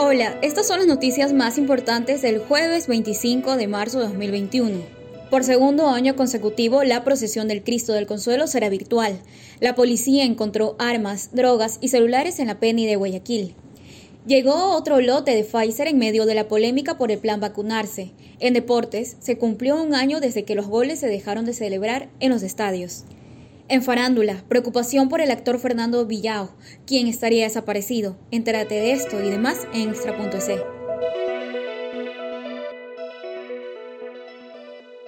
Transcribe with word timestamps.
Hola, 0.00 0.38
estas 0.42 0.68
son 0.68 0.78
las 0.78 0.86
noticias 0.86 1.32
más 1.32 1.58
importantes 1.58 2.22
del 2.22 2.38
jueves 2.38 2.86
25 2.86 3.56
de 3.56 3.66
marzo 3.66 3.98
de 3.98 4.06
2021. 4.06 4.80
Por 5.28 5.44
segundo 5.44 5.88
año 5.88 6.14
consecutivo, 6.14 6.84
la 6.84 7.02
procesión 7.02 7.48
del 7.48 7.64
Cristo 7.64 7.92
del 7.94 8.06
Consuelo 8.06 8.46
será 8.46 8.68
virtual. 8.68 9.20
La 9.60 9.74
policía 9.74 10.24
encontró 10.24 10.76
armas, 10.78 11.30
drogas 11.32 11.78
y 11.80 11.88
celulares 11.88 12.38
en 12.38 12.46
la 12.46 12.60
Penny 12.60 12.86
de 12.86 12.96
Guayaquil. 12.96 13.54
Llegó 14.26 14.76
otro 14.76 15.00
lote 15.00 15.34
de 15.34 15.42
Pfizer 15.42 15.88
en 15.88 15.98
medio 15.98 16.26
de 16.26 16.34
la 16.34 16.46
polémica 16.46 16.96
por 16.96 17.10
el 17.10 17.18
plan 17.18 17.40
vacunarse. 17.40 18.12
En 18.40 18.54
deportes, 18.54 19.16
se 19.18 19.36
cumplió 19.36 19.82
un 19.82 19.94
año 19.94 20.20
desde 20.20 20.44
que 20.44 20.54
los 20.54 20.68
goles 20.68 21.00
se 21.00 21.08
dejaron 21.08 21.44
de 21.44 21.54
celebrar 21.54 22.08
en 22.20 22.30
los 22.30 22.42
estadios. 22.42 23.04
En 23.68 23.82
farándula, 23.82 24.44
preocupación 24.48 25.10
por 25.10 25.20
el 25.20 25.30
actor 25.30 25.58
Fernando 25.58 26.06
Villao, 26.06 26.56
quien 26.86 27.06
estaría 27.06 27.44
desaparecido. 27.44 28.16
Entérate 28.30 28.74
de 28.76 28.92
esto 28.92 29.22
y 29.22 29.28
demás 29.28 29.68
en 29.74 29.90
extra.es. 29.90 30.77